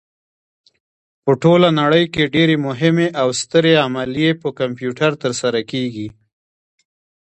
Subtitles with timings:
[1.23, 6.07] په ټوله نړۍ کې ډېرې مهمې او سترې عملیې په کمپیوټر ترسره کېږي.